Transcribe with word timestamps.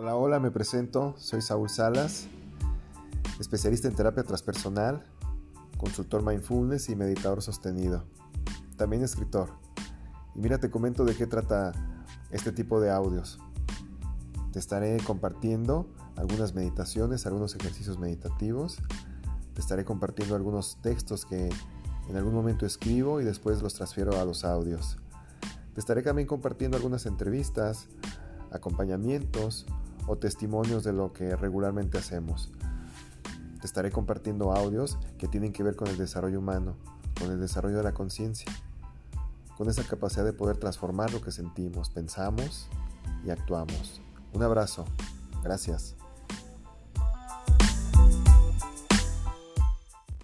Hola, 0.00 0.14
hola, 0.14 0.38
me 0.38 0.52
presento, 0.52 1.16
soy 1.18 1.42
Saúl 1.42 1.68
Salas, 1.68 2.28
especialista 3.40 3.88
en 3.88 3.96
terapia 3.96 4.22
transpersonal, 4.22 5.02
consultor 5.76 6.22
mindfulness 6.22 6.88
y 6.88 6.94
meditador 6.94 7.42
sostenido, 7.42 8.04
también 8.76 9.02
escritor. 9.02 9.50
Y 10.36 10.38
mira, 10.38 10.58
te 10.58 10.70
comento 10.70 11.04
de 11.04 11.16
qué 11.16 11.26
trata 11.26 11.72
este 12.30 12.52
tipo 12.52 12.80
de 12.80 12.92
audios. 12.92 13.40
Te 14.52 14.60
estaré 14.60 14.98
compartiendo 14.98 15.88
algunas 16.14 16.54
meditaciones, 16.54 17.26
algunos 17.26 17.56
ejercicios 17.56 17.98
meditativos, 17.98 18.78
te 19.52 19.60
estaré 19.60 19.84
compartiendo 19.84 20.36
algunos 20.36 20.80
textos 20.80 21.26
que 21.26 21.50
en 22.08 22.16
algún 22.16 22.34
momento 22.34 22.66
escribo 22.66 23.20
y 23.20 23.24
después 23.24 23.62
los 23.62 23.74
transfiero 23.74 24.16
a 24.20 24.24
los 24.24 24.44
audios. 24.44 24.96
Te 25.74 25.80
estaré 25.80 26.02
también 26.02 26.28
compartiendo 26.28 26.76
algunas 26.76 27.04
entrevistas, 27.04 27.88
acompañamientos 28.52 29.66
o 30.08 30.16
testimonios 30.16 30.82
de 30.82 30.92
lo 30.92 31.12
que 31.12 31.36
regularmente 31.36 31.98
hacemos. 31.98 32.50
Te 33.60 33.66
estaré 33.66 33.92
compartiendo 33.92 34.52
audios 34.52 34.98
que 35.18 35.28
tienen 35.28 35.52
que 35.52 35.62
ver 35.62 35.76
con 35.76 35.88
el 35.88 35.98
desarrollo 35.98 36.38
humano, 36.38 36.76
con 37.20 37.30
el 37.30 37.38
desarrollo 37.38 37.76
de 37.76 37.82
la 37.82 37.92
conciencia, 37.92 38.50
con 39.56 39.68
esa 39.68 39.84
capacidad 39.84 40.24
de 40.24 40.32
poder 40.32 40.56
transformar 40.56 41.12
lo 41.12 41.20
que 41.20 41.30
sentimos, 41.30 41.90
pensamos 41.90 42.68
y 43.24 43.30
actuamos. 43.30 44.00
Un 44.32 44.42
abrazo. 44.42 44.84
Gracias. 45.42 45.96